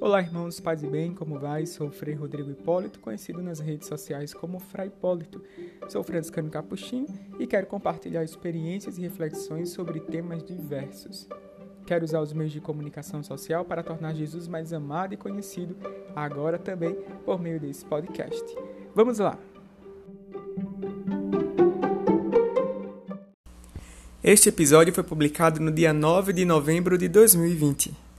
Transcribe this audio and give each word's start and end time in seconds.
Olá, 0.00 0.22
irmãos, 0.22 0.58
paz 0.58 0.82
e 0.82 0.86
bem, 0.86 1.12
como 1.12 1.38
vai? 1.38 1.66
Sou 1.66 1.90
Frei 1.90 2.14
Rodrigo 2.14 2.50
Hipólito, 2.50 2.98
conhecido 3.00 3.42
nas 3.42 3.60
redes 3.60 3.86
sociais 3.86 4.32
como 4.32 4.58
Frei 4.58 4.86
Hipólito. 4.86 5.42
Sou 5.90 6.02
franciscano 6.02 6.48
capuchinho 6.48 7.06
e 7.38 7.46
quero 7.46 7.66
compartilhar 7.66 8.24
experiências 8.24 8.96
e 8.96 9.02
reflexões 9.02 9.68
sobre 9.68 10.00
temas 10.00 10.42
diversos. 10.42 11.28
Quero 11.86 12.02
usar 12.02 12.22
os 12.22 12.32
meios 12.32 12.50
de 12.50 12.62
comunicação 12.62 13.22
social 13.22 13.62
para 13.62 13.82
tornar 13.82 14.14
Jesus 14.14 14.48
mais 14.48 14.72
amado 14.72 15.12
e 15.12 15.18
conhecido, 15.18 15.76
agora 16.16 16.58
também 16.58 16.94
por 17.26 17.38
meio 17.38 17.60
desse 17.60 17.84
podcast. 17.84 18.56
Vamos 18.94 19.18
lá! 19.18 19.38
Este 24.24 24.48
episódio 24.48 24.94
foi 24.94 25.04
publicado 25.04 25.60
no 25.60 25.70
dia 25.70 25.92
9 25.92 26.32
de 26.32 26.46
novembro 26.46 26.96
de 26.96 27.06
2020. 27.06 28.09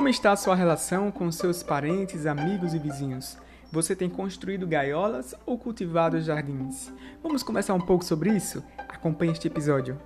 Como 0.00 0.08
está 0.08 0.32
a 0.32 0.36
sua 0.36 0.54
relação 0.54 1.10
com 1.10 1.30
seus 1.30 1.62
parentes, 1.62 2.24
amigos 2.24 2.72
e 2.72 2.78
vizinhos? 2.78 3.36
Você 3.70 3.94
tem 3.94 4.08
construído 4.08 4.66
gaiolas 4.66 5.34
ou 5.44 5.58
cultivado 5.58 6.18
jardins? 6.22 6.90
Vamos 7.22 7.42
conversar 7.42 7.74
um 7.74 7.80
pouco 7.82 8.02
sobre 8.02 8.34
isso? 8.34 8.64
Acompanhe 8.88 9.32
este 9.32 9.46
episódio. 9.46 10.00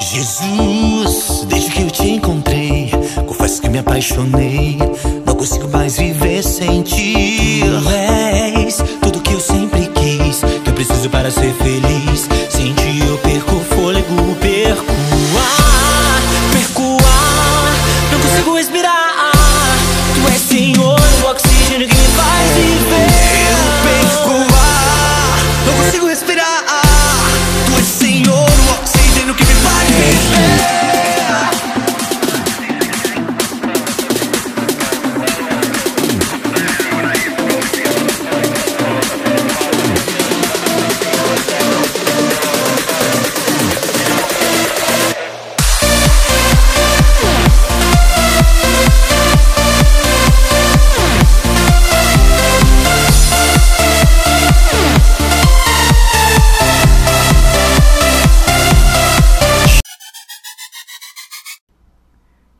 Jesus, 0.00 1.44
desde 1.46 1.70
que 1.70 1.82
eu 1.82 1.90
te 1.90 2.08
encontrei, 2.08 2.90
confesso 3.26 3.60
que 3.60 3.68
me 3.68 3.80
apaixonei. 3.80 4.78
Não 5.26 5.36
consigo 5.36 5.68
mais 5.68 5.98
viver 5.98 6.42
sem 6.42 6.82
ti. 6.82 7.60
Tu 7.60 7.90
és 7.90 8.76
tudo 9.02 9.20
que 9.20 9.34
eu 9.34 9.40
sempre 9.40 9.88
quis, 9.88 10.40
que 10.64 10.70
eu 10.70 10.74
preciso 10.74 11.10
para 11.10 11.30
ser 11.30 11.52
feliz. 11.52 11.87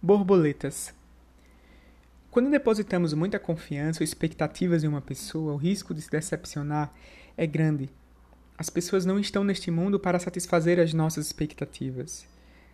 Borboletas. 0.08 0.94
Quando 2.30 2.48
depositamos 2.48 3.12
muita 3.12 3.38
confiança 3.38 4.02
ou 4.02 4.04
expectativas 4.04 4.82
em 4.82 4.88
uma 4.88 5.02
pessoa, 5.02 5.52
o 5.52 5.58
risco 5.58 5.92
de 5.92 6.00
se 6.00 6.10
decepcionar 6.10 6.90
é 7.36 7.46
grande. 7.46 7.90
As 8.56 8.70
pessoas 8.70 9.04
não 9.04 9.18
estão 9.18 9.44
neste 9.44 9.70
mundo 9.70 10.00
para 10.00 10.18
satisfazer 10.18 10.80
as 10.80 10.94
nossas 10.94 11.26
expectativas, 11.26 12.26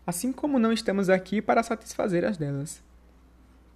assim 0.06 0.30
como 0.30 0.60
não 0.60 0.72
estamos 0.72 1.10
aqui 1.10 1.42
para 1.42 1.64
satisfazer 1.64 2.24
as 2.24 2.36
delas. 2.36 2.80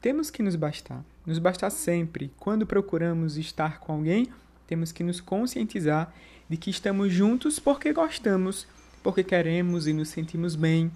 Temos 0.01 0.31
que 0.31 0.41
nos 0.41 0.55
bastar, 0.55 1.05
nos 1.27 1.41
bastar 1.41 1.71
sempre. 1.71 2.33
Quando 2.39 2.65
procuramos 2.65 3.37
estar 3.37 3.81
com 3.81 3.93
alguém, 3.93 4.29
temos 4.69 4.93
que 4.93 5.03
nos 5.03 5.21
conscientizar 5.21 6.15
de 6.49 6.57
que 6.57 6.71
estamos 6.71 7.13
juntos 7.13 7.59
porque 7.59 7.93
gostamos, 7.93 8.69
porque 9.03 9.25
queremos 9.25 9.89
e 9.89 9.93
nos 9.93 10.11
sentimos 10.11 10.55
bem, 10.55 10.93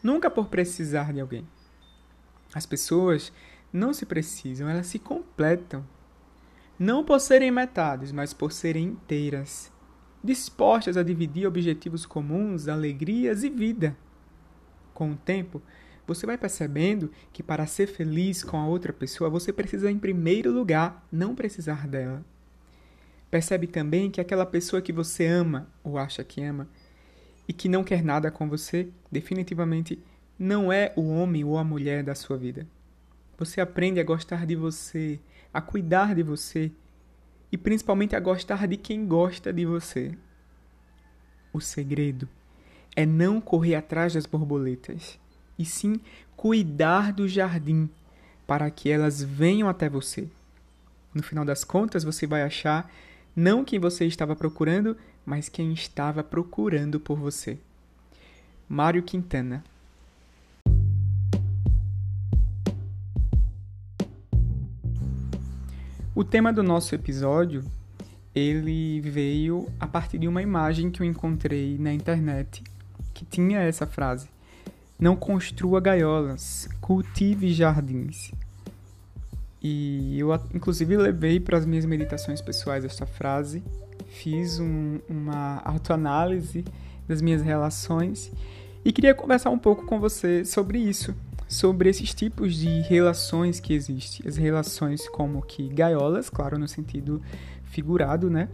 nunca 0.00 0.30
por 0.30 0.46
precisar 0.46 1.12
de 1.12 1.18
alguém. 1.18 1.44
As 2.54 2.64
pessoas 2.64 3.32
não 3.72 3.92
se 3.92 4.06
precisam, 4.06 4.68
elas 4.68 4.86
se 4.86 5.00
completam. 5.00 5.84
Não 6.78 7.04
por 7.04 7.18
serem 7.18 7.50
metades, 7.50 8.12
mas 8.12 8.32
por 8.32 8.52
serem 8.52 8.84
inteiras, 8.84 9.72
dispostas 10.22 10.96
a 10.96 11.02
dividir 11.02 11.48
objetivos 11.48 12.06
comuns, 12.06 12.68
alegrias 12.68 13.42
e 13.42 13.50
vida. 13.50 13.96
Com 14.92 15.10
o 15.10 15.16
tempo, 15.16 15.60
você 16.06 16.26
vai 16.26 16.38
percebendo 16.38 17.10
que 17.32 17.42
para 17.42 17.66
ser 17.66 17.88
feliz 17.88 18.44
com 18.44 18.56
a 18.56 18.66
outra 18.66 18.92
pessoa, 18.92 19.28
você 19.28 19.52
precisa, 19.52 19.90
em 19.90 19.98
primeiro 19.98 20.52
lugar, 20.52 21.04
não 21.10 21.34
precisar 21.34 21.88
dela. 21.88 22.24
Percebe 23.30 23.66
também 23.66 24.12
que 24.12 24.20
aquela 24.20 24.46
pessoa 24.46 24.80
que 24.80 24.92
você 24.92 25.26
ama 25.26 25.68
ou 25.82 25.98
acha 25.98 26.22
que 26.22 26.40
ama 26.40 26.68
e 27.48 27.52
que 27.52 27.68
não 27.68 27.82
quer 27.82 28.04
nada 28.04 28.30
com 28.30 28.48
você, 28.48 28.88
definitivamente 29.10 30.00
não 30.38 30.72
é 30.72 30.92
o 30.96 31.08
homem 31.08 31.44
ou 31.44 31.58
a 31.58 31.64
mulher 31.64 32.02
da 32.02 32.14
sua 32.14 32.36
vida. 32.36 32.66
Você 33.38 33.60
aprende 33.60 34.00
a 34.00 34.04
gostar 34.04 34.46
de 34.46 34.54
você, 34.54 35.18
a 35.52 35.60
cuidar 35.60 36.14
de 36.14 36.22
você 36.22 36.70
e 37.50 37.56
principalmente 37.56 38.16
a 38.16 38.20
gostar 38.20 38.66
de 38.66 38.76
quem 38.76 39.06
gosta 39.06 39.52
de 39.52 39.64
você. 39.64 40.16
O 41.52 41.60
segredo 41.60 42.28
é 42.96 43.06
não 43.06 43.40
correr 43.40 43.74
atrás 43.74 44.14
das 44.14 44.26
borboletas, 44.26 45.18
e 45.58 45.64
sim 45.64 46.00
cuidar 46.36 47.12
do 47.12 47.28
jardim 47.28 47.88
para 48.46 48.70
que 48.70 48.90
elas 48.90 49.22
venham 49.22 49.68
até 49.68 49.88
você. 49.88 50.28
No 51.14 51.22
final 51.22 51.44
das 51.44 51.64
contas, 51.64 52.02
você 52.02 52.26
vai 52.26 52.42
achar 52.42 52.90
não 53.34 53.64
quem 53.64 53.78
você 53.78 54.04
estava 54.04 54.34
procurando, 54.34 54.96
mas 55.24 55.48
quem 55.48 55.72
estava 55.72 56.22
procurando 56.22 57.00
por 57.00 57.18
você. 57.18 57.58
Mário 58.68 59.02
Quintana 59.02 59.62
O 66.16 66.22
tema 66.22 66.52
do 66.52 66.62
nosso 66.62 66.94
episódio, 66.94 67.64
ele 68.32 69.00
veio 69.00 69.68
a 69.80 69.86
partir 69.88 70.16
de 70.16 70.28
uma 70.28 70.40
imagem 70.40 70.88
que 70.88 71.02
eu 71.02 71.06
encontrei 71.06 71.76
na 71.76 71.92
internet, 71.92 72.62
que 73.12 73.24
tinha 73.24 73.58
essa 73.58 73.84
frase: 73.84 74.28
Não 74.96 75.16
construa 75.16 75.80
gaiolas, 75.80 76.68
cultive 76.80 77.52
jardins. 77.52 78.30
E 79.60 80.16
eu, 80.16 80.32
inclusive, 80.54 80.96
levei 80.96 81.40
para 81.40 81.58
as 81.58 81.66
minhas 81.66 81.84
meditações 81.84 82.40
pessoais 82.40 82.84
esta 82.84 83.06
frase, 83.06 83.60
fiz 84.06 84.60
um, 84.60 85.00
uma 85.08 85.60
autoanálise 85.64 86.64
das 87.08 87.20
minhas 87.20 87.42
relações 87.42 88.30
e 88.84 88.92
queria 88.92 89.16
conversar 89.16 89.50
um 89.50 89.58
pouco 89.58 89.84
com 89.84 89.98
você 89.98 90.44
sobre 90.44 90.78
isso, 90.78 91.12
sobre 91.48 91.88
esses 91.88 92.14
tipos 92.14 92.56
de 92.56 92.80
relações 92.82 93.60
que 93.60 93.72
existem. 93.72 94.26
As 94.26 94.36
relações 94.36 95.08
como 95.08 95.42
que 95.42 95.68
gaiolas, 95.68 96.30
claro, 96.30 96.58
no 96.58 96.66
sentido 96.66 97.20
figurado, 97.64 98.30
né? 98.30 98.48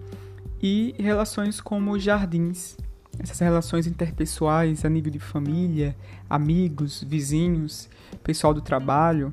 E 0.63 0.95
relações 0.99 1.61
como 1.61 1.99
jardins. 1.99 2.77
Essas 3.19 3.39
relações 3.39 3.87
interpessoais 3.87 4.85
a 4.85 4.89
nível 4.89 5.13
de 5.13 5.19
família, 5.19 5.97
amigos, 6.29 7.03
vizinhos, 7.03 7.89
pessoal 8.23 8.55
do 8.55 8.63
trabalho. 8.63 9.33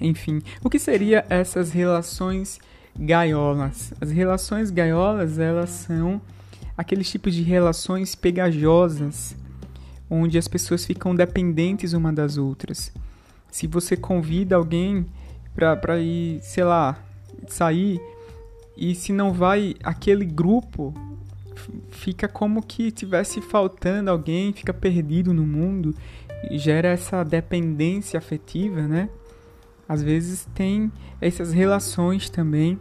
Enfim, 0.00 0.40
o 0.62 0.70
que 0.70 0.78
seria 0.78 1.26
essas 1.28 1.72
relações 1.72 2.58
gaiolas? 2.98 3.92
As 4.00 4.10
relações 4.10 4.70
gaiolas, 4.70 5.38
elas 5.38 5.70
são 5.70 6.20
aqueles 6.76 7.10
tipos 7.10 7.34
de 7.34 7.42
relações 7.42 8.14
pegajosas, 8.14 9.36
onde 10.10 10.36
as 10.36 10.48
pessoas 10.48 10.84
ficam 10.84 11.14
dependentes 11.14 11.92
uma 11.92 12.12
das 12.12 12.36
outras. 12.36 12.92
Se 13.50 13.66
você 13.66 13.96
convida 13.96 14.56
alguém 14.56 15.06
para 15.54 16.00
ir, 16.00 16.40
sei 16.42 16.64
lá, 16.64 16.98
sair, 17.46 18.00
e 18.76 18.94
se 18.94 19.12
não 19.12 19.32
vai 19.32 19.74
aquele 19.82 20.24
grupo, 20.24 20.92
fica 21.90 22.26
como 22.26 22.62
que 22.62 22.90
tivesse 22.90 23.40
faltando 23.40 24.10
alguém, 24.10 24.52
fica 24.52 24.72
perdido 24.72 25.32
no 25.32 25.46
mundo, 25.46 25.94
gera 26.52 26.88
essa 26.88 27.22
dependência 27.22 28.18
afetiva, 28.18 28.82
né? 28.82 29.08
Às 29.88 30.02
vezes 30.02 30.48
tem 30.54 30.90
essas 31.20 31.52
relações 31.52 32.30
também 32.30 32.78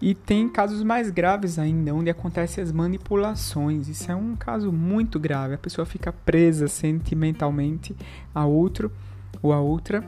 e 0.00 0.14
tem 0.14 0.48
casos 0.48 0.82
mais 0.82 1.10
graves 1.10 1.58
ainda, 1.58 1.92
onde 1.92 2.08
acontecem 2.08 2.62
as 2.62 2.70
manipulações. 2.70 3.88
Isso 3.88 4.10
é 4.10 4.14
um 4.14 4.36
caso 4.36 4.70
muito 4.70 5.18
grave. 5.18 5.54
A 5.54 5.58
pessoa 5.58 5.84
fica 5.84 6.12
presa 6.12 6.68
sentimentalmente 6.68 7.96
a 8.32 8.46
outro 8.46 8.92
ou 9.42 9.52
a 9.52 9.60
outra 9.60 10.04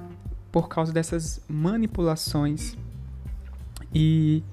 por 0.52 0.68
causa 0.68 0.92
dessas 0.92 1.40
manipulações. 1.48 2.76
E, 3.92 4.44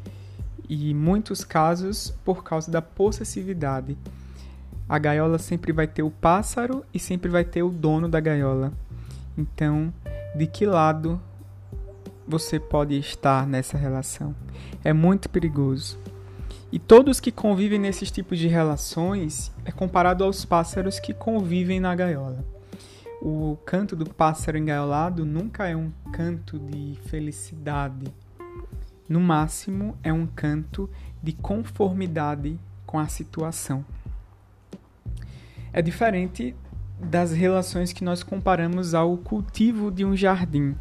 e 0.67 0.91
muitos 0.95 1.43
casos 1.43 2.11
por 2.25 2.43
causa 2.43 2.71
da 2.71 2.81
possessividade. 2.81 3.95
A 4.89 4.97
gaiola 4.97 5.37
sempre 5.37 5.71
vai 5.71 5.85
ter 5.85 6.01
o 6.01 6.09
pássaro 6.09 6.83
e 6.91 6.97
sempre 6.97 7.29
vai 7.29 7.43
ter 7.43 7.61
o 7.61 7.69
dono 7.69 8.09
da 8.09 8.19
gaiola. 8.19 8.73
Então, 9.37 9.93
de 10.35 10.47
que 10.47 10.65
lado 10.65 11.21
você 12.27 12.59
pode 12.59 12.97
estar 12.97 13.45
nessa 13.45 13.77
relação? 13.77 14.33
É 14.83 14.93
muito 14.93 15.29
perigoso. 15.29 15.97
E 16.71 16.77
todos 16.77 17.19
que 17.19 17.31
convivem 17.31 17.79
nesses 17.79 18.11
tipos 18.11 18.37
de 18.37 18.47
relações 18.47 19.51
é 19.63 19.71
comparado 19.71 20.23
aos 20.23 20.43
pássaros 20.43 20.99
que 20.99 21.13
convivem 21.13 21.79
na 21.79 21.95
gaiola. 21.95 22.43
O 23.21 23.57
canto 23.65 23.95
do 23.95 24.05
pássaro 24.05 24.57
engaiolado 24.57 25.25
nunca 25.25 25.67
é 25.67 25.75
um 25.75 25.91
canto 26.11 26.59
de 26.59 26.99
felicidade. 27.05 28.13
No 29.07 29.19
máximo, 29.19 29.97
é 30.03 30.11
um 30.11 30.27
canto 30.27 30.89
de 31.23 31.31
conformidade 31.31 32.59
com 32.85 32.99
a 32.99 33.07
situação. 33.07 33.83
É 35.71 35.81
diferente 35.81 36.55
das 36.99 37.31
relações 37.31 37.93
que 37.93 38.03
nós 38.03 38.23
comparamos 38.23 38.93
ao 38.93 39.17
cultivo 39.17 39.91
de 39.91 40.03
um 40.03 40.15
jardim. 40.15 40.75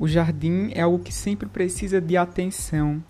O 0.00 0.08
jardim 0.08 0.70
é 0.72 0.80
algo 0.80 0.98
que 0.98 1.12
sempre 1.12 1.46
precisa 1.46 2.00
de 2.00 2.16
atenção, 2.16 3.04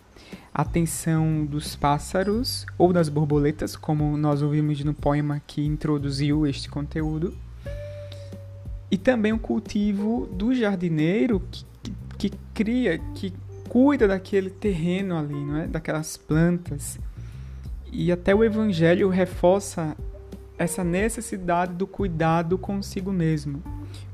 atenção 0.52 1.46
dos 1.46 1.76
pássaros 1.76 2.66
ou 2.76 2.92
das 2.92 3.08
borboletas, 3.08 3.76
como 3.76 4.16
nós 4.16 4.42
ouvimos 4.42 4.82
no 4.82 4.92
poema 4.92 5.40
que 5.46 5.64
introduziu 5.64 6.44
este 6.48 6.68
conteúdo, 6.68 7.32
e 8.90 8.98
também 8.98 9.32
o 9.32 9.38
cultivo 9.38 10.28
do 10.32 10.52
jardineiro 10.52 11.40
que, 11.48 11.64
que, 11.80 11.94
que 12.18 12.36
cria, 12.52 12.98
que 13.14 13.32
cuida 13.68 14.08
daquele 14.08 14.50
terreno 14.50 15.16
ali, 15.16 15.44
não 15.44 15.58
é? 15.58 15.68
daquelas 15.68 16.16
plantas. 16.16 16.98
E 17.92 18.10
até 18.10 18.34
o 18.34 18.42
Evangelho 18.42 19.08
reforça 19.08 19.96
essa 20.58 20.82
necessidade 20.82 21.72
do 21.72 21.86
cuidado 21.86 22.58
consigo 22.58 23.12
mesmo. 23.12 23.62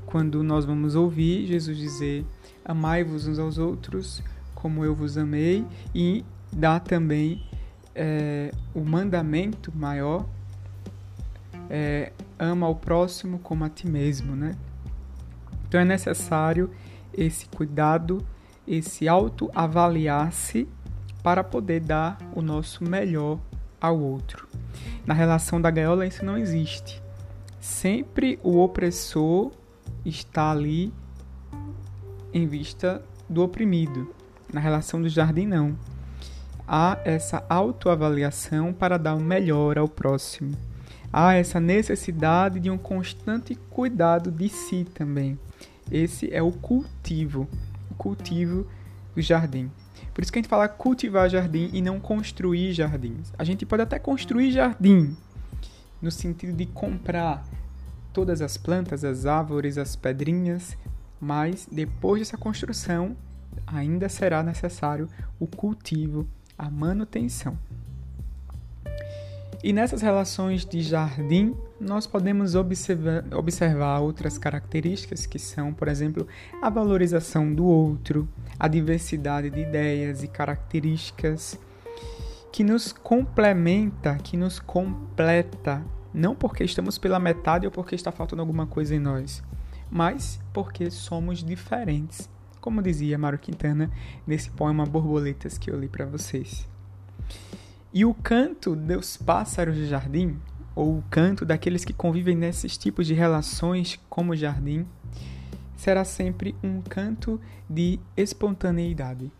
Quando 0.05 0.43
nós 0.43 0.63
vamos 0.63 0.93
ouvir 0.93 1.47
Jesus 1.47 1.75
dizer: 1.75 2.23
Amai-vos 2.67 3.27
uns 3.27 3.39
aos 3.39 3.57
outros 3.57 4.21
como 4.57 4.83
eu 4.83 4.95
vos 4.95 5.17
amei, 5.17 5.65
e 5.93 6.25
dá 6.51 6.79
também 6.79 7.43
é, 7.93 8.51
o 8.73 8.81
mandamento 8.81 9.71
maior: 9.75 10.25
é, 11.69 12.11
ama 12.39 12.65
ao 12.65 12.75
próximo 12.75 13.39
como 13.39 13.63
a 13.63 13.69
ti 13.69 13.87
mesmo, 13.87 14.35
né? 14.35 14.55
Então 15.67 15.79
é 15.79 15.85
necessário 15.85 16.71
esse 17.13 17.47
cuidado, 17.49 18.25
esse 18.67 19.07
autoavaliar-se 19.07 20.67
para 21.21 21.43
poder 21.43 21.81
dar 21.81 22.17
o 22.33 22.41
nosso 22.41 22.83
melhor 22.83 23.39
ao 23.79 23.99
outro. 23.99 24.47
Na 25.05 25.13
relação 25.13 25.61
da 25.61 25.69
gaiola 25.69 26.05
isso 26.05 26.25
não 26.25 26.37
existe. 26.37 27.01
Sempre 27.59 28.39
o 28.43 28.57
opressor 28.57 29.51
está 30.05 30.51
ali 30.51 30.91
em 32.33 32.47
vista 32.47 33.03
do 33.29 33.43
oprimido. 33.43 34.13
Na 34.51 34.59
relação 34.59 35.01
do 35.01 35.09
jardim 35.09 35.45
não. 35.45 35.77
Há 36.67 36.99
essa 37.05 37.45
autoavaliação 37.49 38.73
para 38.73 38.97
dar 38.97 39.15
o 39.15 39.21
melhor 39.21 39.77
ao 39.77 39.87
próximo. 39.87 40.55
Há 41.11 41.33
essa 41.33 41.59
necessidade 41.59 42.59
de 42.59 42.69
um 42.69 42.77
constante 42.77 43.55
cuidado 43.69 44.29
de 44.29 44.49
si 44.49 44.85
também. 44.93 45.39
Esse 45.91 46.33
é 46.33 46.41
o 46.41 46.51
cultivo, 46.51 47.47
o 47.89 47.95
cultivo 47.95 48.67
do 49.15 49.21
jardim. 49.21 49.71
Por 50.13 50.21
isso 50.21 50.31
que 50.31 50.39
a 50.39 50.41
gente 50.41 50.49
fala 50.49 50.67
cultivar 50.67 51.29
jardim 51.29 51.69
e 51.71 51.81
não 51.81 51.99
construir 51.99 52.73
jardins. 52.73 53.31
A 53.37 53.43
gente 53.43 53.65
pode 53.65 53.83
até 53.83 53.97
construir 53.97 54.51
jardim, 54.51 55.15
no 56.01 56.11
sentido 56.11 56.53
de 56.53 56.65
comprar 56.65 57.45
todas 58.11 58.41
as 58.41 58.57
plantas, 58.57 59.03
as 59.03 59.25
árvores, 59.25 59.77
as 59.77 59.95
pedrinhas, 59.95 60.75
mas 61.19 61.67
depois 61.71 62.21
dessa 62.21 62.37
construção 62.37 63.15
ainda 63.65 64.07
será 64.07 64.43
necessário 64.43 65.07
o 65.39 65.47
cultivo, 65.47 66.27
a 66.57 66.69
manutenção. 66.69 67.57
E 69.63 69.73
nessas 69.73 70.01
relações 70.01 70.63
de 70.63 70.81
jardim, 70.81 71.55
nós 71.81 72.05
podemos 72.05 72.53
observar, 72.53 73.25
observar, 73.33 73.99
outras 73.99 74.37
características 74.37 75.25
que 75.25 75.39
são, 75.39 75.73
por 75.73 75.87
exemplo, 75.87 76.27
a 76.61 76.69
valorização 76.69 77.51
do 77.51 77.65
outro, 77.65 78.29
a 78.59 78.67
diversidade 78.67 79.49
de 79.49 79.61
ideias 79.61 80.23
e 80.23 80.27
características 80.27 81.59
que 82.51 82.63
nos 82.63 82.93
complementa, 82.93 84.15
que 84.15 84.37
nos 84.37 84.59
completa, 84.59 85.83
não 86.13 86.35
porque 86.35 86.63
estamos 86.63 86.97
pela 86.97 87.19
metade 87.19 87.65
ou 87.65 87.71
porque 87.71 87.95
está 87.95 88.11
faltando 88.11 88.41
alguma 88.41 88.67
coisa 88.67 88.95
em 88.95 88.99
nós, 88.99 89.43
mas 89.89 90.39
porque 90.53 90.89
somos 90.91 91.43
diferentes, 91.43 92.29
como 92.59 92.81
dizia 92.81 93.17
Mário 93.17 93.39
Quintana 93.39 93.89
nesse 94.25 94.49
poema 94.49 94.85
Borboletas 94.85 95.57
que 95.57 95.71
eu 95.71 95.79
li 95.79 95.87
para 95.87 96.05
vocês. 96.05 96.67
E 97.93 98.05
o 98.05 98.13
canto 98.13 98.75
dos 98.75 99.17
pássaros 99.17 99.75
de 99.75 99.87
jardim, 99.87 100.37
ou 100.75 100.97
o 100.97 101.03
canto 101.09 101.45
daqueles 101.45 101.83
que 101.83 101.93
convivem 101.93 102.35
nesses 102.35 102.77
tipos 102.77 103.07
de 103.07 103.13
relações 103.13 103.99
como 104.09 104.35
jardim, 104.35 104.85
será 105.75 106.03
sempre 106.03 106.55
um 106.63 106.81
canto 106.81 107.39
de 107.69 107.99
espontaneidade. 108.15 109.31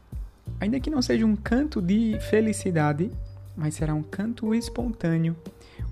Ainda 0.60 0.80
que 0.80 0.90
não 0.90 1.02
seja 1.02 1.26
um 1.26 1.36
canto 1.36 1.82
de 1.82 2.18
felicidade, 2.30 3.12
mas 3.56 3.76
será 3.76 3.94
um 3.94 4.04
canto 4.04 4.56
espontâneo, 4.56 5.36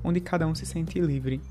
onde 0.04 0.20
cada 0.20 0.48
um 0.48 0.56
se 0.56 0.66
sente 0.66 1.00
livre. 1.00 1.42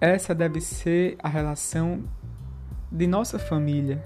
Essa 0.00 0.34
deve 0.34 0.60
ser 0.60 1.16
a 1.22 1.28
relação 1.28 2.04
de 2.92 3.06
nossa 3.06 3.38
família, 3.38 4.02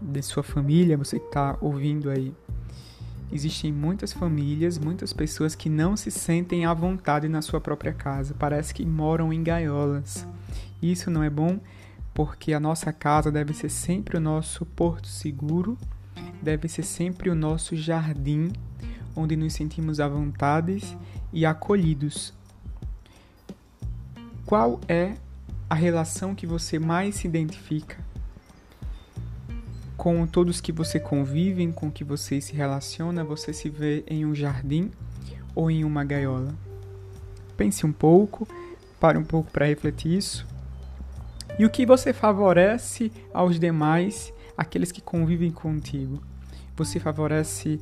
de 0.00 0.20
sua 0.22 0.42
família, 0.42 0.98
você 0.98 1.18
que 1.18 1.26
está 1.26 1.56
ouvindo 1.60 2.10
aí. 2.10 2.34
Existem 3.32 3.72
muitas 3.72 4.12
famílias, 4.12 4.78
muitas 4.78 5.12
pessoas 5.12 5.54
que 5.54 5.70
não 5.70 5.96
se 5.96 6.10
sentem 6.10 6.66
à 6.66 6.74
vontade 6.74 7.28
na 7.28 7.40
sua 7.40 7.60
própria 7.60 7.92
casa, 7.92 8.34
parece 8.38 8.74
que 8.74 8.84
moram 8.84 9.32
em 9.32 9.42
gaiolas. 9.42 10.26
Isso 10.82 11.10
não 11.10 11.22
é 11.22 11.30
bom 11.30 11.58
porque 12.12 12.52
a 12.52 12.60
nossa 12.60 12.92
casa 12.92 13.32
deve 13.32 13.54
ser 13.54 13.70
sempre 13.70 14.16
o 14.16 14.20
nosso 14.20 14.66
porto 14.66 15.08
seguro, 15.08 15.78
deve 16.42 16.68
ser 16.68 16.82
sempre 16.82 17.30
o 17.30 17.34
nosso 17.34 17.74
jardim 17.76 18.52
onde 19.16 19.36
nos 19.36 19.54
sentimos 19.54 20.00
à 20.00 20.08
vontade 20.08 20.98
e 21.32 21.46
acolhidos. 21.46 22.34
Qual 24.44 24.80
é 24.88 25.14
a 25.70 25.74
relação 25.76 26.34
que 26.34 26.48
você 26.48 26.80
mais 26.80 27.14
se 27.14 27.28
identifica 27.28 27.96
com 29.96 30.26
todos 30.26 30.60
que 30.60 30.72
você 30.72 30.98
convive, 30.98 31.70
com 31.72 31.88
que 31.92 32.02
você 32.02 32.40
se 32.40 32.54
relaciona, 32.54 33.22
você 33.22 33.52
se 33.52 33.70
vê 33.70 34.02
em 34.08 34.26
um 34.26 34.34
jardim 34.34 34.90
ou 35.54 35.70
em 35.70 35.84
uma 35.84 36.04
gaiola? 36.04 36.52
Pense 37.56 37.86
um 37.86 37.92
pouco, 37.92 38.48
pare 38.98 39.16
um 39.16 39.22
pouco 39.22 39.52
para 39.52 39.66
refletir 39.66 40.16
isso. 40.18 40.44
E 41.56 41.64
o 41.64 41.70
que 41.70 41.86
você 41.86 42.12
favorece 42.12 43.12
aos 43.32 43.60
demais, 43.60 44.32
aqueles 44.56 44.90
que 44.90 45.00
convivem 45.00 45.52
contigo? 45.52 46.20
Você 46.76 46.98
favorece 46.98 47.80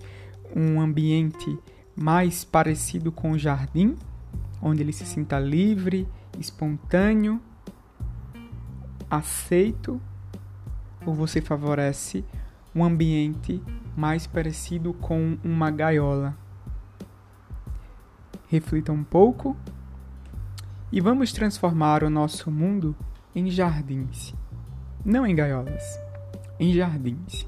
um 0.55 0.79
ambiente 0.79 1.59
mais 1.97 2.45
parecido 2.45 3.11
com 3.11 3.31
o 3.31 3.39
jardim, 3.39 3.97
onde 4.61 4.83
ele 4.83 4.93
se 4.93 5.07
sinta 5.07 5.39
livre, 5.39 6.07
espontâneo, 6.39 7.41
aceito 9.11 10.01
ou 11.05 11.15
você 11.15 11.41
favorece 11.41 12.25
um 12.75 12.85
ambiente 12.85 13.63
mais 13.97 14.27
parecido 14.27 14.93
com 14.93 15.39
uma 15.43 15.71
gaiola? 15.71 16.37
Reflita 18.49 18.93
um 18.93 19.05
pouco 19.05 19.57
e 20.91 21.01
vamos 21.01 21.33
transformar 21.33 22.03
o 22.03 22.11
nosso 22.11 22.51
mundo 22.51 22.95
em 23.35 23.51
jardins, 23.51 24.35
não 25.05 25.27
em 25.27 25.35
gaiolas, 25.35 25.85
em 26.59 26.73
jardins. 26.73 27.47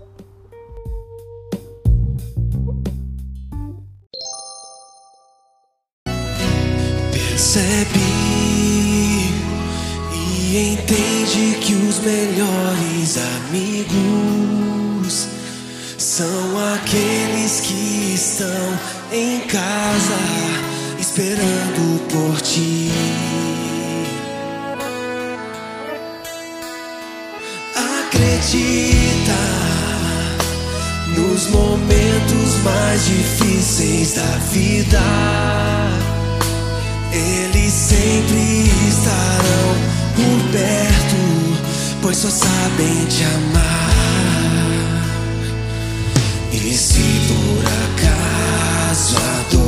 Entende 10.60 11.56
que 11.60 11.74
os 11.74 11.98
melhores 12.00 13.16
amigos 13.46 15.28
são 15.96 16.74
aqueles 16.74 17.60
que 17.60 18.14
estão 18.14 18.78
em 19.10 19.40
casa 19.40 20.18
esperando 20.98 22.00
por 22.10 22.40
ti. 22.42 22.90
Acredita 28.04 29.40
nos 31.16 31.46
momentos 31.48 32.62
mais 32.62 33.06
difíceis 33.06 34.12
da 34.14 34.36
vida, 34.52 35.00
eles 37.12 37.72
sempre 37.72 38.70
estarão 38.88 39.89
pois 42.10 42.18
só 42.18 42.28
sabem 42.28 43.06
te 43.06 43.22
amar. 43.22 43.90
E 46.52 46.76
se 46.76 47.00
por 47.28 47.64
acaso 47.84 49.16
a 49.16 49.44
dor 49.52 49.59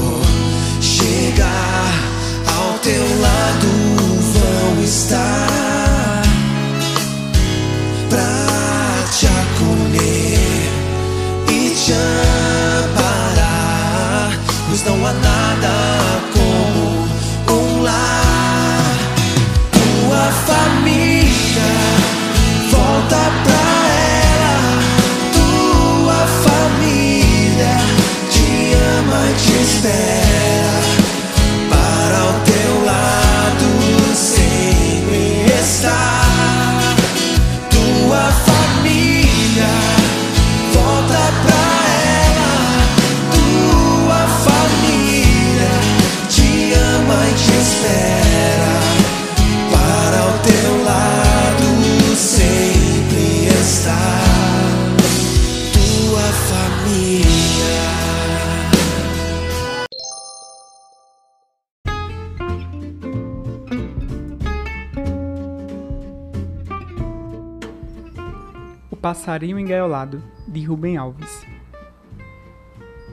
Passarinho 69.03 69.59
Engaiolado, 69.59 70.23
de 70.47 70.63
Rubem 70.63 70.97
Alves. 70.97 71.45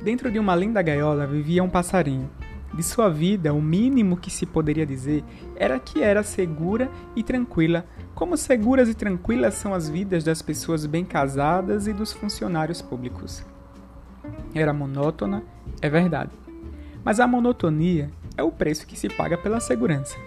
Dentro 0.03 0.31
de 0.31 0.37
uma 0.37 0.55
linda 0.55 0.83
gaiola 0.83 1.25
vivia 1.25 1.63
um 1.63 1.69
passarinho. 1.69 2.29
De 2.71 2.83
sua 2.83 3.09
vida, 3.09 3.55
o 3.55 3.59
mínimo 3.59 4.15
que 4.15 4.29
se 4.29 4.45
poderia 4.45 4.85
dizer 4.85 5.23
era 5.55 5.79
que 5.79 6.03
era 6.03 6.21
segura 6.21 6.91
e 7.15 7.23
tranquila, 7.23 7.87
como 8.13 8.37
seguras 8.37 8.87
e 8.87 8.93
tranquilas 8.93 9.55
são 9.55 9.73
as 9.73 9.89
vidas 9.89 10.23
das 10.23 10.43
pessoas 10.43 10.85
bem 10.85 11.03
casadas 11.03 11.87
e 11.87 11.91
dos 11.91 12.13
funcionários 12.13 12.83
públicos. 12.83 13.43
Era 14.53 14.71
monótona, 14.71 15.41
é 15.81 15.89
verdade. 15.89 16.29
Mas 17.03 17.19
a 17.19 17.25
monotonia 17.25 18.11
é 18.37 18.43
o 18.43 18.51
preço 18.51 18.85
que 18.85 18.95
se 18.95 19.09
paga 19.09 19.39
pela 19.39 19.59
segurança. 19.59 20.19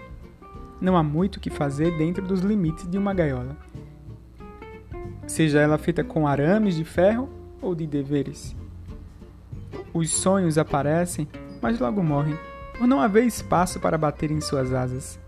Não 0.81 0.97
há 0.97 1.03
muito 1.03 1.37
o 1.37 1.39
que 1.39 1.49
fazer 1.49 1.97
dentro 1.97 2.21
dos 2.21 2.41
limites 2.41 2.85
de 2.85 2.97
uma 2.97 3.13
gaiola 3.13 3.55
seja 5.27 5.59
ela 5.59 5.77
feita 5.77 6.03
com 6.03 6.27
arames 6.27 6.75
de 6.75 6.83
ferro 6.83 7.29
ou 7.61 7.73
de 7.73 7.87
deveres. 7.87 8.55
Os 9.93 10.09
sonhos 10.09 10.57
aparecem, 10.57 11.27
mas 11.61 11.79
logo 11.79 12.03
morrem, 12.03 12.37
por 12.77 12.87
não 12.87 12.99
haver 12.99 13.25
espaço 13.25 13.79
para 13.79 13.97
bater 13.97 14.31
em 14.31 14.41
suas 14.41 14.73
asas. 14.73 15.19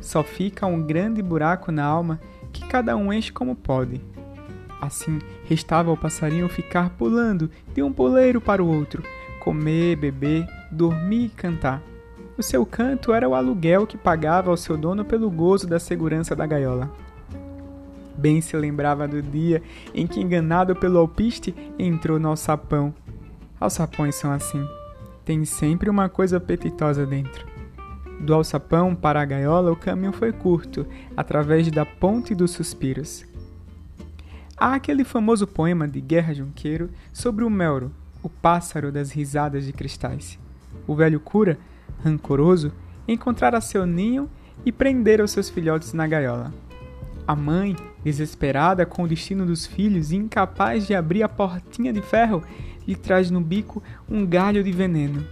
Só 0.00 0.22
fica 0.22 0.66
um 0.66 0.82
grande 0.82 1.22
buraco 1.22 1.72
na 1.72 1.84
alma 1.84 2.20
que 2.52 2.66
cada 2.66 2.96
um 2.96 3.12
enche 3.12 3.32
como 3.32 3.56
pode. 3.56 4.00
Assim, 4.80 5.18
restava 5.46 5.90
ao 5.90 5.96
passarinho 5.96 6.48
ficar 6.48 6.90
pulando 6.90 7.50
de 7.74 7.82
um 7.82 7.92
puleiro 7.92 8.40
para 8.40 8.62
o 8.62 8.68
outro, 8.68 9.02
comer, 9.40 9.96
beber, 9.96 10.46
dormir 10.70 11.26
e 11.26 11.30
cantar. 11.30 11.82
O 12.36 12.42
seu 12.42 12.66
canto 12.66 13.14
era 13.14 13.26
o 13.26 13.34
aluguel 13.34 13.86
que 13.86 13.96
pagava 13.96 14.50
ao 14.50 14.56
seu 14.56 14.76
dono 14.76 15.04
pelo 15.04 15.30
gozo 15.30 15.66
da 15.66 15.80
segurança 15.80 16.36
da 16.36 16.46
gaiola. 16.46 16.90
Bem 18.26 18.40
se 18.40 18.56
lembrava 18.56 19.06
do 19.06 19.22
dia 19.22 19.62
em 19.94 20.04
que, 20.04 20.20
enganado 20.20 20.74
pelo 20.74 20.98
alpiste, 20.98 21.54
entrou 21.78 22.18
no 22.18 22.26
alçapão. 22.30 22.92
Alçapões 23.60 24.16
são 24.16 24.32
assim. 24.32 24.68
Tem 25.24 25.44
sempre 25.44 25.88
uma 25.88 26.08
coisa 26.08 26.38
apetitosa 26.38 27.06
dentro. 27.06 27.46
Do 28.18 28.34
alçapão 28.34 28.96
para 28.96 29.22
a 29.22 29.24
gaiola 29.24 29.70
o 29.70 29.76
caminho 29.76 30.12
foi 30.12 30.32
curto, 30.32 30.84
através 31.16 31.70
da 31.70 31.86
ponte 31.86 32.34
dos 32.34 32.50
suspiros. 32.50 33.24
Há 34.56 34.74
aquele 34.74 35.04
famoso 35.04 35.46
poema 35.46 35.86
de 35.86 36.00
Guerra 36.00 36.34
Junqueiro 36.34 36.90
sobre 37.12 37.44
o 37.44 37.48
Melro, 37.48 37.92
o 38.24 38.28
pássaro 38.28 38.90
das 38.90 39.12
risadas 39.12 39.64
de 39.66 39.72
cristais. 39.72 40.36
O 40.84 40.96
velho 40.96 41.20
cura, 41.20 41.60
rancoroso, 42.02 42.72
encontrara 43.06 43.60
seu 43.60 43.86
ninho 43.86 44.28
e 44.64 44.72
prendera 44.72 45.22
os 45.22 45.30
seus 45.30 45.48
filhotes 45.48 45.92
na 45.92 46.08
gaiola. 46.08 46.65
A 47.26 47.34
mãe, 47.34 47.74
desesperada 48.04 48.86
com 48.86 49.02
o 49.02 49.08
destino 49.08 49.44
dos 49.44 49.66
filhos 49.66 50.12
e 50.12 50.16
incapaz 50.16 50.86
de 50.86 50.94
abrir 50.94 51.22
a 51.24 51.28
portinha 51.28 51.92
de 51.92 52.00
ferro, 52.00 52.42
lhe 52.86 52.94
traz 52.94 53.30
no 53.30 53.40
bico 53.40 53.82
um 54.08 54.24
galho 54.24 54.62
de 54.62 54.70
veneno. 54.70 55.26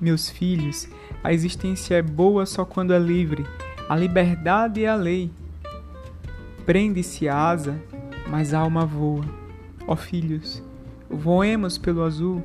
Meus 0.00 0.28
filhos, 0.28 0.86
a 1.24 1.32
existência 1.32 1.96
é 1.96 2.02
boa 2.02 2.44
só 2.44 2.64
quando 2.64 2.92
é 2.92 2.98
livre, 2.98 3.46
a 3.88 3.96
liberdade 3.96 4.84
é 4.84 4.88
a 4.88 4.94
lei. 4.94 5.30
Prende-se 6.66 7.26
a 7.26 7.36
asa, 7.36 7.80
mas 8.28 8.52
a 8.52 8.58
alma 8.58 8.84
voa. 8.84 9.24
Ó 9.86 9.96
filhos, 9.96 10.62
voemos 11.08 11.78
pelo 11.78 12.04
azul, 12.04 12.42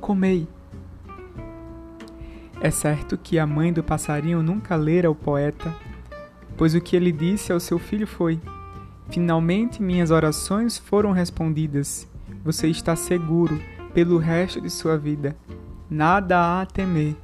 comei. 0.00 0.46
É 2.60 2.70
certo 2.70 3.18
que 3.18 3.38
a 3.38 3.46
mãe 3.46 3.72
do 3.72 3.82
passarinho 3.82 4.42
nunca 4.42 4.76
lera 4.76 5.10
o 5.10 5.14
poeta, 5.14 5.74
pois 6.56 6.74
o 6.74 6.80
que 6.80 6.96
ele 6.96 7.12
disse 7.12 7.52
ao 7.52 7.60
seu 7.60 7.78
filho 7.78 8.06
foi: 8.06 8.40
Finalmente 9.10 9.82
minhas 9.82 10.10
orações 10.10 10.78
foram 10.78 11.12
respondidas. 11.12 12.08
Você 12.44 12.68
está 12.68 12.96
seguro 12.96 13.60
pelo 13.94 14.18
resto 14.18 14.60
de 14.60 14.70
sua 14.70 14.96
vida. 14.98 15.36
Nada 15.88 16.38
há 16.38 16.62
a 16.62 16.66
temer. 16.66 17.14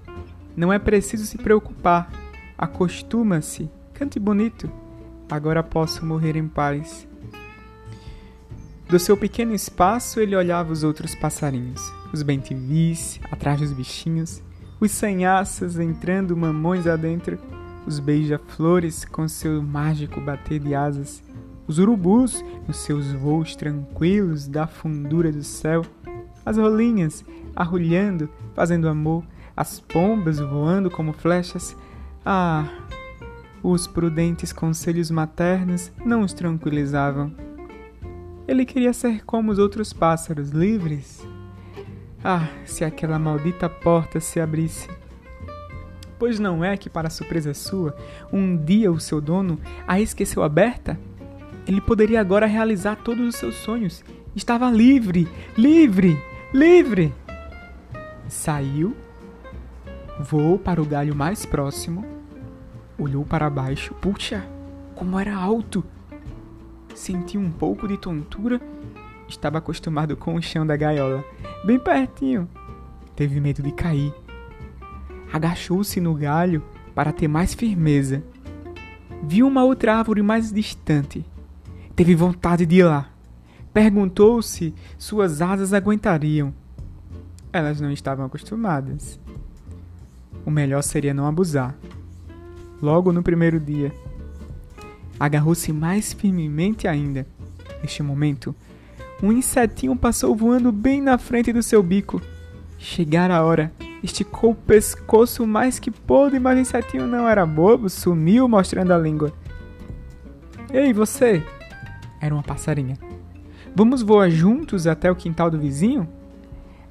Não 0.56 0.72
é 0.72 0.78
preciso 0.78 1.26
se 1.26 1.38
preocupar. 1.38 2.10
Acostuma-se. 2.56 3.70
Cante 3.92 4.18
bonito. 4.18 4.70
Agora 5.30 5.62
posso 5.62 6.04
morrer 6.04 6.36
em 6.36 6.46
paz. 6.46 7.06
Do 8.88 8.98
seu 8.98 9.16
pequeno 9.16 9.54
espaço 9.54 10.20
ele 10.20 10.36
olhava 10.36 10.70
os 10.70 10.84
outros 10.84 11.14
passarinhos, 11.14 11.80
os 12.12 12.22
bentivis 12.22 13.18
atrás 13.30 13.58
dos 13.58 13.72
bichinhos, 13.72 14.42
os 14.78 14.90
sanhaças 14.90 15.78
entrando 15.78 16.36
mamões 16.36 16.86
adentro, 16.86 17.38
os 17.86 17.98
beija-flores 17.98 19.04
com 19.04 19.26
seu 19.26 19.62
mágico 19.62 20.20
bater 20.20 20.60
de 20.60 20.74
asas, 20.74 21.22
os 21.66 21.78
urubus 21.78 22.44
nos 22.66 22.78
seus 22.78 23.12
voos 23.12 23.54
tranquilos 23.56 24.46
da 24.46 24.66
fundura 24.66 25.30
do 25.30 25.42
céu, 25.42 25.82
as 26.44 26.56
rolinhas 26.56 27.24
arrulhando, 27.54 28.28
fazendo 28.54 28.88
amor, 28.88 29.24
as 29.56 29.80
pombas 29.80 30.38
voando 30.38 30.90
como 30.90 31.12
flechas. 31.12 31.76
Ah, 32.24 32.66
os 33.62 33.86
prudentes 33.86 34.52
conselhos 34.52 35.10
maternos 35.10 35.92
não 36.04 36.22
os 36.22 36.32
tranquilizavam. 36.32 37.32
Ele 38.46 38.64
queria 38.64 38.92
ser 38.92 39.24
como 39.24 39.52
os 39.52 39.58
outros 39.58 39.92
pássaros, 39.92 40.50
livres. 40.50 41.26
Ah, 42.24 42.48
se 42.64 42.84
aquela 42.84 43.18
maldita 43.18 43.68
porta 43.68 44.20
se 44.20 44.40
abrisse! 44.40 44.88
Pois 46.22 46.38
não 46.38 46.64
é 46.64 46.76
que, 46.76 46.88
para 46.88 47.10
surpresa 47.10 47.52
sua, 47.52 47.96
um 48.32 48.56
dia 48.56 48.92
o 48.92 49.00
seu 49.00 49.20
dono 49.20 49.58
a 49.88 50.00
esqueceu 50.00 50.44
aberta? 50.44 50.96
Ele 51.66 51.80
poderia 51.80 52.20
agora 52.20 52.46
realizar 52.46 52.94
todos 52.94 53.26
os 53.26 53.34
seus 53.34 53.56
sonhos. 53.56 54.04
Estava 54.32 54.70
livre, 54.70 55.26
livre, 55.58 56.16
livre! 56.54 57.12
Saiu, 58.28 58.96
voou 60.20 60.60
para 60.60 60.80
o 60.80 60.86
galho 60.86 61.12
mais 61.12 61.44
próximo, 61.44 62.06
olhou 62.96 63.24
para 63.24 63.50
baixo. 63.50 63.92
Puxa, 63.94 64.46
como 64.94 65.18
era 65.18 65.34
alto! 65.34 65.82
Sentiu 66.94 67.40
um 67.40 67.50
pouco 67.50 67.88
de 67.88 67.98
tontura. 67.98 68.60
Estava 69.28 69.58
acostumado 69.58 70.16
com 70.16 70.36
o 70.36 70.40
chão 70.40 70.64
da 70.64 70.76
gaiola, 70.76 71.24
bem 71.64 71.80
pertinho. 71.80 72.48
Teve 73.16 73.40
medo 73.40 73.60
de 73.60 73.72
cair. 73.72 74.14
Agachou-se 75.32 76.00
no 76.00 76.14
galho 76.14 76.62
para 76.94 77.12
ter 77.12 77.26
mais 77.26 77.54
firmeza. 77.54 78.22
Viu 79.22 79.46
uma 79.46 79.64
outra 79.64 79.96
árvore 79.96 80.20
mais 80.22 80.52
distante. 80.52 81.24
Teve 81.96 82.14
vontade 82.14 82.66
de 82.66 82.76
ir 82.76 82.84
lá. 82.84 83.08
Perguntou 83.72 84.42
se 84.42 84.74
suas 84.98 85.40
asas 85.40 85.72
aguentariam. 85.72 86.52
Elas 87.52 87.80
não 87.80 87.90
estavam 87.90 88.26
acostumadas. 88.26 89.18
O 90.44 90.50
melhor 90.50 90.82
seria 90.82 91.14
não 91.14 91.26
abusar. 91.26 91.74
Logo 92.82 93.12
no 93.12 93.22
primeiro 93.22 93.60
dia, 93.60 93.92
agarrou-se 95.18 95.72
mais 95.72 96.12
firmemente 96.12 96.88
ainda. 96.88 97.26
Neste 97.80 98.02
momento, 98.02 98.54
um 99.22 99.30
insetinho 99.30 99.94
passou 99.94 100.34
voando 100.34 100.72
bem 100.72 101.00
na 101.00 101.16
frente 101.16 101.52
do 101.52 101.62
seu 101.62 101.82
bico. 101.82 102.20
Chegara 102.76 103.36
a 103.36 103.44
hora, 103.44 103.72
esticou 104.02 104.50
o 104.50 104.54
pescoço 104.54 105.46
mais 105.46 105.78
que 105.78 105.90
pôde, 105.90 106.38
mas 106.38 106.56
o 106.56 106.60
insetinho 106.60 107.06
não 107.06 107.28
era 107.28 107.46
bobo, 107.46 107.88
sumiu 107.88 108.48
mostrando 108.48 108.92
a 108.92 108.98
língua. 108.98 109.32
Ei, 110.72 110.92
você! 110.92 111.42
Era 112.20 112.34
uma 112.34 112.42
passarinha. 112.42 112.96
Vamos 113.74 114.02
voar 114.02 114.30
juntos 114.30 114.86
até 114.86 115.10
o 115.10 115.16
quintal 115.16 115.50
do 115.50 115.58
vizinho? 115.58 116.08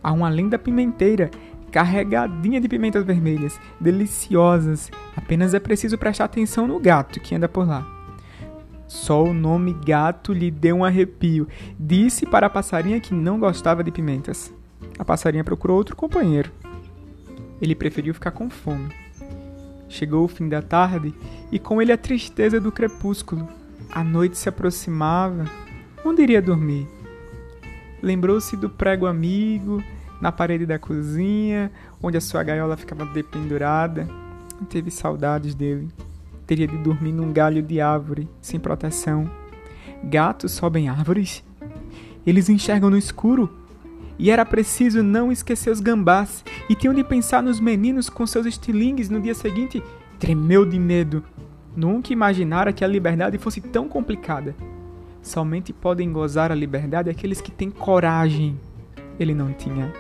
Há 0.03 0.11
uma 0.11 0.29
linda 0.29 0.57
pimenteira, 0.57 1.29
carregadinha 1.71 2.59
de 2.59 2.67
pimentas 2.67 3.03
vermelhas, 3.05 3.59
deliciosas. 3.79 4.89
Apenas 5.15 5.53
é 5.53 5.59
preciso 5.59 5.97
prestar 5.97 6.25
atenção 6.25 6.67
no 6.67 6.79
gato 6.79 7.19
que 7.19 7.35
anda 7.35 7.47
por 7.47 7.67
lá. 7.67 7.85
Só 8.87 9.23
o 9.23 9.33
nome 9.33 9.73
gato 9.85 10.33
lhe 10.33 10.51
deu 10.51 10.77
um 10.77 10.83
arrepio. 10.83 11.47
Disse 11.79 12.25
para 12.25 12.47
a 12.47 12.49
passarinha 12.49 12.99
que 12.99 13.13
não 13.13 13.39
gostava 13.39 13.83
de 13.83 13.91
pimentas. 13.91 14.53
A 14.99 15.05
passarinha 15.05 15.43
procurou 15.43 15.77
outro 15.77 15.95
companheiro. 15.95 16.51
Ele 17.61 17.75
preferiu 17.75 18.13
ficar 18.13 18.31
com 18.31 18.49
fome. 18.49 18.89
Chegou 19.87 20.25
o 20.25 20.27
fim 20.27 20.49
da 20.49 20.61
tarde 20.61 21.13
e 21.51 21.59
com 21.59 21.81
ele 21.81 21.91
a 21.91 21.97
tristeza 21.97 22.59
do 22.59 22.71
crepúsculo. 22.71 23.47
A 23.91 24.03
noite 24.03 24.37
se 24.37 24.49
aproximava. 24.49 25.45
Onde 26.03 26.21
iria 26.23 26.41
dormir? 26.41 26.87
Lembrou-se 28.01 28.57
do 28.57 28.69
prego 28.69 29.05
amigo 29.05 29.83
na 30.19 30.31
parede 30.31 30.65
da 30.65 30.79
cozinha, 30.79 31.71
onde 32.01 32.17
a 32.17 32.21
sua 32.21 32.43
gaiola 32.43 32.77
ficava 32.77 33.05
dependurada. 33.05 34.07
Teve 34.69 34.89
saudades 34.89 35.53
dele 35.53 35.89
teria 36.51 36.67
de 36.67 36.75
dormir 36.79 37.13
num 37.13 37.31
galho 37.31 37.63
de 37.63 37.79
árvore, 37.79 38.27
sem 38.41 38.59
proteção. 38.59 39.31
Gatos 40.03 40.51
sobem 40.51 40.89
árvores? 40.89 41.41
Eles 42.27 42.49
enxergam 42.49 42.89
no 42.89 42.97
escuro. 42.97 43.49
E 44.21 44.29
era 44.29 44.45
preciso 44.45 45.01
não 45.01 45.31
esquecer 45.31 45.71
os 45.71 45.79
gambás, 45.79 46.45
e 46.69 46.75
tinham 46.75 46.93
de 46.93 47.03
pensar 47.03 47.41
nos 47.41 47.59
meninos 47.59 48.07
com 48.07 48.27
seus 48.27 48.45
estilingues 48.45 49.09
no 49.09 49.19
dia 49.19 49.33
seguinte. 49.33 49.81
Tremeu 50.19 50.63
de 50.63 50.77
medo. 50.77 51.23
Nunca 51.75 52.13
imaginara 52.13 52.71
que 52.71 52.85
a 52.85 52.87
liberdade 52.87 53.39
fosse 53.39 53.59
tão 53.59 53.89
complicada. 53.89 54.55
Somente 55.23 55.73
podem 55.73 56.11
gozar 56.13 56.51
a 56.51 56.55
liberdade 56.55 57.09
aqueles 57.09 57.41
que 57.41 57.51
têm 57.51 57.71
coragem. 57.71 58.59
Ele 59.19 59.33
não 59.33 59.51
tinha. 59.53 59.91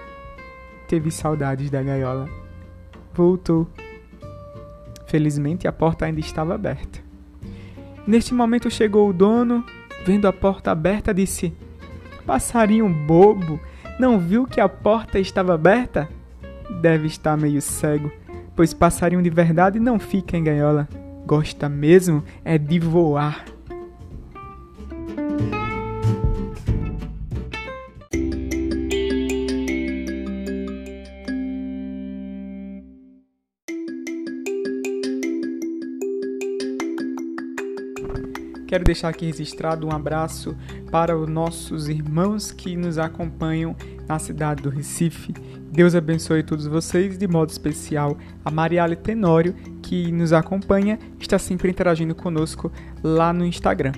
Teve 0.87 1.09
saudades 1.09 1.71
da 1.71 1.81
gaiola. 1.81 2.29
Voltou. 3.15 3.67
Felizmente 5.07 5.67
a 5.67 5.71
porta 5.71 6.05
ainda 6.05 6.19
estava 6.19 6.53
aberta. 6.53 6.99
Neste 8.05 8.35
momento 8.35 8.69
chegou 8.69 9.09
o 9.09 9.13
dono, 9.13 9.65
vendo 10.05 10.27
a 10.27 10.33
porta 10.33 10.69
aberta, 10.69 11.11
disse: 11.11 11.51
Passarinho 12.23 12.87
bobo, 12.87 13.59
não 14.01 14.17
viu 14.17 14.47
que 14.47 14.59
a 14.59 14.67
porta 14.67 15.19
estava 15.19 15.53
aberta? 15.53 16.09
Deve 16.81 17.05
estar 17.05 17.37
meio 17.37 17.61
cego, 17.61 18.11
pois 18.55 18.73
passarinho 18.73 19.21
de 19.21 19.29
verdade 19.29 19.79
não 19.79 19.99
fica 19.99 20.35
em 20.35 20.43
gaiola. 20.43 20.89
Gosta 21.23 21.69
mesmo 21.69 22.23
é 22.43 22.57
de 22.57 22.79
voar. 22.79 23.45
Quero 38.71 38.85
deixar 38.85 39.09
aqui 39.09 39.25
registrado 39.25 39.85
um 39.85 39.91
abraço 39.91 40.55
para 40.89 41.17
os 41.17 41.27
nossos 41.27 41.89
irmãos 41.89 42.53
que 42.53 42.77
nos 42.77 42.97
acompanham 42.97 43.75
na 44.07 44.17
cidade 44.17 44.63
do 44.63 44.69
Recife. 44.69 45.33
Deus 45.69 45.93
abençoe 45.93 46.41
todos 46.41 46.67
vocês, 46.67 47.17
de 47.17 47.27
modo 47.27 47.49
especial 47.49 48.17
a 48.45 48.49
Mariale 48.49 48.95
Tenório, 48.95 49.53
que 49.81 50.09
nos 50.13 50.31
acompanha, 50.31 50.97
está 51.19 51.37
sempre 51.37 51.69
interagindo 51.69 52.15
conosco 52.15 52.71
lá 53.03 53.33
no 53.33 53.45
Instagram. 53.45 53.91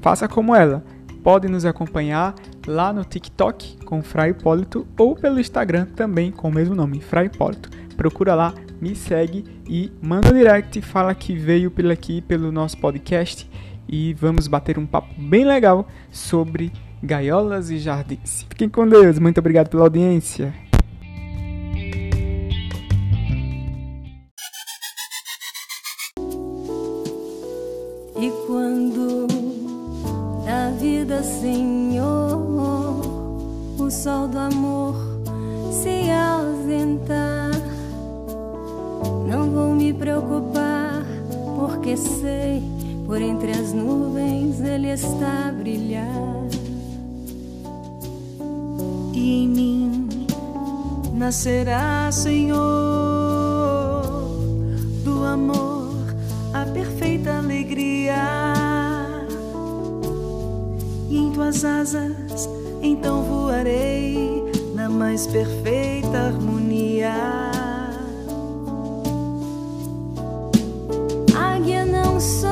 Faça 0.00 0.28
como 0.28 0.54
ela, 0.54 0.84
pode 1.24 1.48
nos 1.48 1.64
acompanhar 1.64 2.32
lá 2.68 2.92
no 2.92 3.02
TikTok 3.02 3.78
com 3.84 4.00
Frei 4.00 4.30
Hipólito 4.30 4.86
ou 4.96 5.16
pelo 5.16 5.40
Instagram 5.40 5.86
também 5.86 6.30
com 6.30 6.50
o 6.50 6.54
mesmo 6.54 6.76
nome, 6.76 7.00
Frei 7.00 7.26
Hipólito. 7.26 7.68
Procura 7.96 8.36
lá, 8.36 8.54
me 8.80 8.94
segue 8.94 9.44
e 9.68 9.90
manda 10.00 10.30
um 10.30 10.32
direct, 10.32 10.80
fala 10.82 11.12
que 11.16 11.34
veio 11.34 11.68
pelo 11.68 11.90
aqui 11.90 12.20
pelo 12.20 12.52
nosso 12.52 12.78
podcast 12.78 13.50
e 13.90 14.14
vamos 14.14 14.46
bater 14.46 14.78
um 14.78 14.86
papo 14.86 15.12
bem 15.18 15.44
legal 15.44 15.88
sobre 16.12 16.72
gaiolas 17.02 17.70
e 17.70 17.78
jardins. 17.78 18.46
Fiquem 18.48 18.68
com 18.68 18.86
Deus, 18.86 19.18
muito 19.18 19.38
obrigado 19.38 19.68
pela 19.68 19.82
audiência. 19.82 20.54
E 28.16 28.30
quando 28.46 29.26
na 30.44 30.70
vida, 30.78 31.22
Senhor, 31.24 33.00
o 33.76 33.90
sol 33.90 34.28
do 34.28 34.38
amor 34.38 34.94
se 35.72 36.10
ausentar, 36.10 37.50
não 39.26 39.50
vou 39.50 39.74
me 39.74 39.92
preocupar, 39.92 41.02
porque 41.58 41.96
sei 41.96 42.79
por 43.10 43.20
entre 43.20 43.50
as 43.50 43.72
nuvens 43.72 44.60
ele 44.60 44.86
está 44.86 45.48
a 45.48 45.52
brilhar. 45.52 46.46
E 49.12 49.42
em 49.42 49.48
mim 49.48 50.08
nascerá, 51.14 52.08
Senhor, 52.12 52.54
do 55.02 55.24
amor 55.24 55.90
a 56.54 56.64
perfeita 56.66 57.38
alegria. 57.38 58.14
E 61.08 61.18
em 61.18 61.32
tuas 61.32 61.64
asas 61.64 62.48
então 62.80 63.24
voarei 63.24 64.44
na 64.72 64.88
mais 64.88 65.26
perfeita 65.26 66.16
harmonia. 66.16 67.50
a 71.34 71.62
fitar 71.92 72.12
o 72.12 72.49